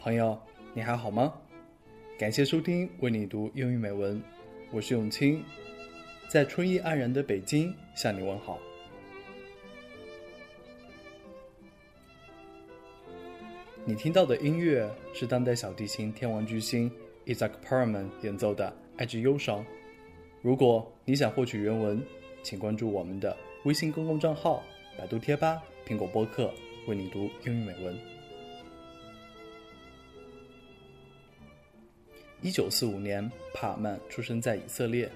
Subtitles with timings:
[0.00, 0.40] 朋友，
[0.72, 1.30] 你还好吗？
[2.18, 4.18] 感谢收听为你读英语美文，
[4.70, 5.44] 我是永清，
[6.26, 8.58] 在春意盎然的北京向你问好。
[13.84, 16.90] 你听到的音乐是当代小提琴天王巨星
[17.26, 19.60] Isaac Perlman 演奏的《爱之忧伤》。
[20.40, 22.02] 如果你想获取原文，
[22.42, 23.36] 请关注我们的
[23.66, 24.62] 微信公共账号、
[24.96, 26.50] 百度贴吧、苹果播客，
[26.88, 27.94] 为你读英语美文。
[32.42, 35.10] 一九四五年，帕尔曼出生在以色列。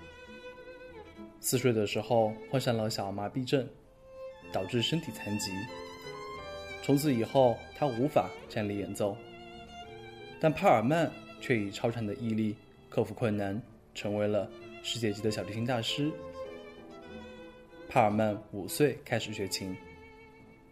[1.41, 3.66] 四岁的时候患上了小儿麻痹症，
[4.52, 5.51] 导致身体残疾。
[6.82, 9.16] 从此以后，他无法站立演奏。
[10.38, 11.10] 但帕尔曼
[11.41, 12.55] 却以超常的毅力
[12.91, 13.60] 克服困难，
[13.95, 14.51] 成为了
[14.82, 16.10] 世界级的小提琴大师。
[17.88, 19.74] 帕尔曼五岁开始学琴。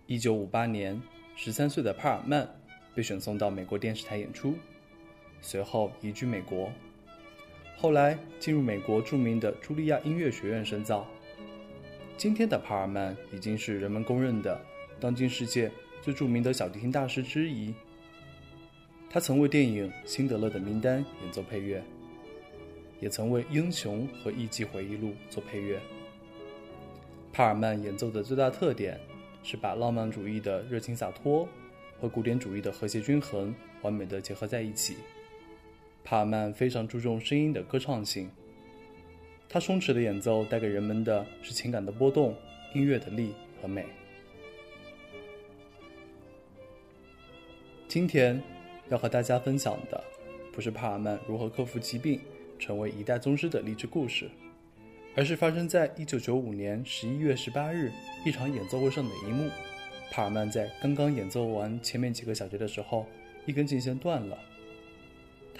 [0.07, 1.01] 一九五八年，
[1.35, 2.47] 十三岁的帕尔曼
[2.95, 4.55] 被选送到美国电视台演出，
[5.43, 6.73] 随后移居美国，
[7.77, 11.07] 后来进入美国著名的茱莉亚音乐学院深造。
[12.17, 14.59] 今天的帕尔曼已经是人们公认的
[14.99, 15.71] 当今世界。
[16.01, 17.73] 最著名的小提琴大师之一，
[19.09, 21.81] 他曾为电影《辛德勒的名单》演奏配乐，
[22.99, 25.81] 也曾为《英雄和艺伎回忆录》做配乐。
[27.33, 28.99] 帕尔曼演奏的最大特点
[29.45, 31.49] 是把浪漫主义的热情洒脱
[32.01, 34.97] 和古典主义的和谐均衡完美的结合在一起。
[36.05, 38.29] 帕尔曼非常注重声音的歌唱性，
[39.49, 42.35] 他松弛的演奏带给人们的是情感的波动、
[42.75, 43.87] 音乐的力和美。
[47.87, 48.43] 今天
[48.89, 50.03] 要和大家分享的，
[50.53, 52.21] 不是帕尔曼如何克服疾病，
[52.59, 54.31] 成为一代宗师的励志故事，
[55.15, 57.93] 而是发生在一九九五年十一月十八日
[58.25, 59.49] 一场演奏会上的一幕。
[60.11, 63.07] 帕尔曼在刚刚演奏完前面几个小节的时候，
[63.47, 64.39] 一根琴弦断了。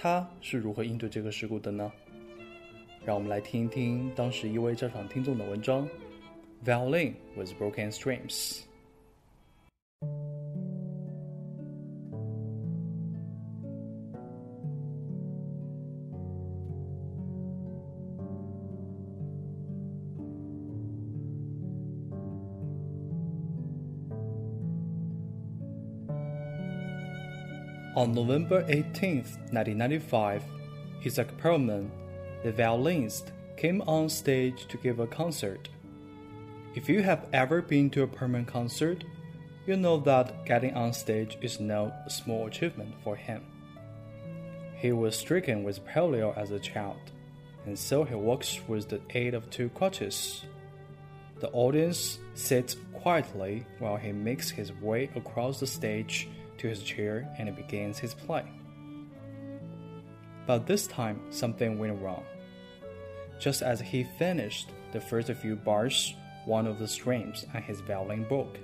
[0.03, 1.89] 他是如何应对这个事故的呢？
[3.05, 5.87] 让我们来听一听当时一位在场听众的文章
[6.65, 8.63] ：Violin with broken strings。
[27.95, 29.17] On November 18,
[29.51, 30.43] 1995,
[31.05, 31.91] Isaac Perlman,
[32.41, 35.69] the violinist, came on stage to give a concert.
[36.73, 39.03] If you have ever been to a Perlman concert,
[39.67, 43.45] you know that getting on stage is no small achievement for him.
[44.75, 47.11] He was stricken with polio as a child,
[47.67, 50.45] and so he walks with the aid of two crutches.
[51.41, 56.27] The audience sits quietly while he makes his way across the stage
[56.57, 58.45] to his chair and begins his play.
[60.45, 62.23] But this time, something went wrong.
[63.39, 66.15] Just as he finished the first few bars,
[66.45, 68.57] one of the strings on his violin broke.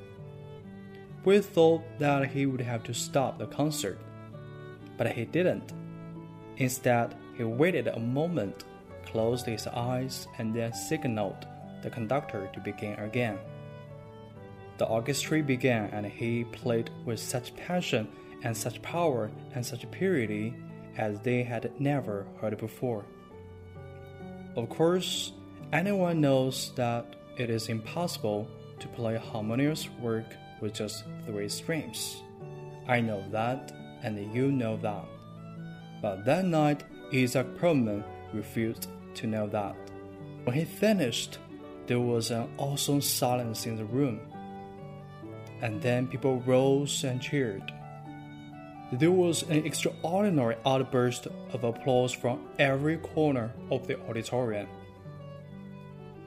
[1.25, 3.99] We thought that he would have to stop the concert,
[4.97, 5.73] but he didn't.
[6.57, 8.65] Instead, he waited a moment,
[9.05, 11.47] closed his eyes, and then signaled
[11.81, 13.37] the conductor to begin again.
[14.79, 18.07] The orchestra began, and he played with such passion
[18.43, 20.55] and such power and such purity
[20.97, 23.03] as they had never heard before.
[24.55, 25.33] Of course,
[25.73, 28.47] anyone knows that it is impossible
[28.79, 32.23] to play harmonious work with just three strings.
[32.87, 35.05] I know that, and you know that.
[36.01, 38.03] But that night, Isaac Perlman
[38.33, 39.75] refused to know that.
[40.45, 41.37] When he finished,
[41.87, 44.21] there was an awesome silence in the room
[45.61, 47.73] and then people rose and cheered.
[48.91, 54.67] There was an extraordinary outburst of applause from every corner of the auditorium.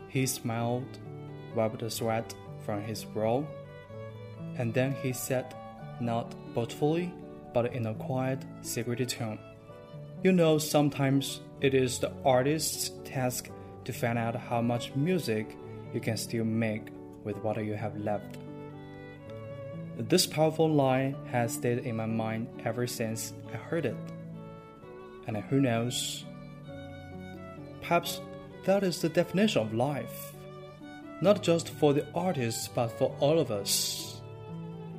[0.08, 0.98] He smiled,
[1.56, 2.34] wiped the sweat
[2.64, 3.46] from his brow,
[4.58, 5.54] and then he said,
[6.00, 7.12] not boastfully,
[7.52, 9.38] but in a quiet, secret tone,
[10.22, 13.50] You know, sometimes it is the artist's task
[13.84, 15.56] to find out how much music
[15.92, 16.88] you can still make
[17.24, 18.38] with what you have left.
[20.08, 23.96] This powerful line has stayed in my mind ever since I heard it.
[25.28, 26.24] And who knows?
[27.80, 28.20] Perhaps
[28.64, 30.32] that is the definition of life,
[31.20, 34.20] not just for the artist but for all of us.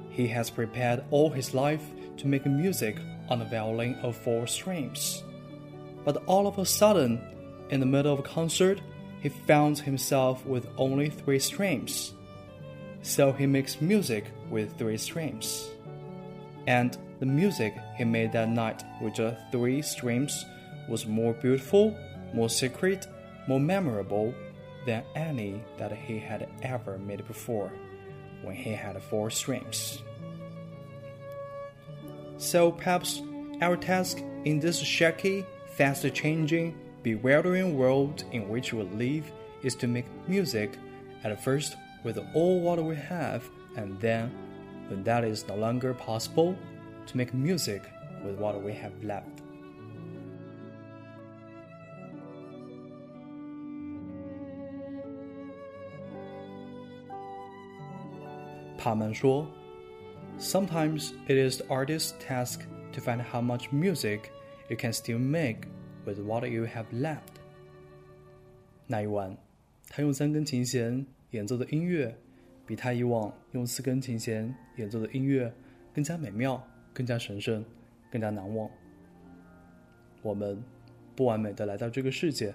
[0.10, 1.84] He has prepared all his life
[2.18, 2.98] to make music
[3.28, 5.22] on a violin of four strings.
[6.06, 7.22] But all of a sudden,
[7.70, 8.80] in the middle of a concert,
[9.20, 12.13] he found himself with only three strings
[13.04, 15.70] so he makes music with three strings.
[16.66, 20.46] And the music he made that night with the three strings
[20.90, 21.96] was more beautiful,
[22.34, 23.06] more secret,
[23.48, 24.34] more memorable
[24.86, 27.72] than any that he had ever made before
[28.42, 30.02] when he had four strings.
[32.38, 33.22] So perhaps
[33.62, 35.46] our task in this shaky,
[35.76, 39.30] fast changing, bewildering world in which we live
[39.62, 40.78] is to make music
[41.24, 43.43] at first with all what we have,
[43.77, 44.31] and then,
[44.89, 46.55] when that is no longer possible,
[47.07, 47.83] to make music
[48.25, 49.25] with what we have left.
[58.79, 59.51] 帕曼说：“
[60.39, 62.61] Sometimes it is the artist's task
[62.93, 64.31] to find how much music
[64.69, 65.67] you can still make
[66.07, 67.41] with what you have left。”
[68.87, 69.37] 那一晚，
[69.91, 72.16] 他用三根琴弦 演奏的音乐，
[72.66, 75.54] 比他以往用四根琴弦演奏的音乐
[75.94, 77.64] 更加美妙、更加神圣、
[78.10, 78.70] 更加难忘。
[80.22, 80.60] 我们
[81.16, 82.54] 不完美的来到这个世界，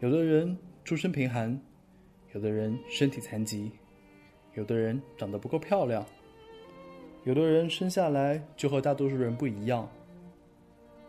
[0.00, 1.58] 有的人出身贫寒，
[2.34, 3.70] 有的人身体残疾。
[4.54, 6.04] 有的人长得不够漂亮，
[7.22, 9.88] 有的人生下来就和大多数人不一样。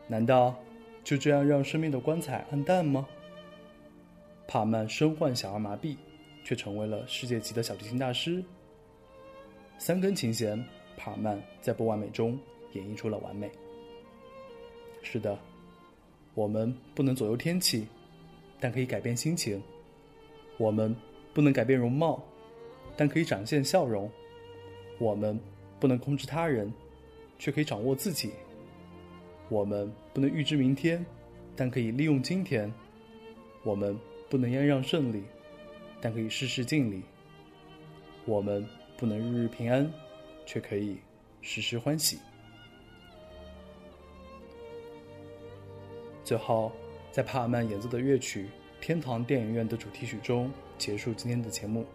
[0.07, 0.55] 难道
[1.03, 3.07] 就这样让生命的光彩暗淡吗？
[4.47, 5.97] 帕曼身患小儿麻痹，
[6.43, 8.43] 却成为了世界级的小提琴大师。
[9.77, 10.63] 三根琴弦，
[10.97, 12.37] 帕曼在不完美中
[12.73, 13.49] 演绎出了完美。
[15.01, 15.37] 是的，
[16.33, 17.87] 我们不能左右天气，
[18.59, 19.59] 但可以改变心情；
[20.57, 20.95] 我们
[21.33, 22.23] 不能改变容貌。
[22.97, 24.11] 但可以展现笑容。
[24.99, 25.39] 我们
[25.79, 26.71] 不能控制他人，
[27.39, 28.31] 却可以掌握自己。
[29.49, 31.03] 我们不能预知明天，
[31.55, 32.71] 但可以利用今天。
[33.63, 33.97] 我们
[34.29, 35.23] 不能样样胜利，
[36.01, 37.03] 但可以事事尽力。
[38.25, 38.67] 我们
[38.97, 39.89] 不能日日平安，
[40.45, 40.97] 却可以
[41.41, 42.19] 时时欢喜。
[46.23, 46.71] 最后，
[47.11, 48.45] 在帕尔曼演奏的乐曲
[48.81, 51.85] 《天堂电影院》的主题曲中结束今天的节目。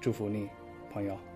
[0.00, 0.48] 祝福你，
[0.92, 1.33] 朋友。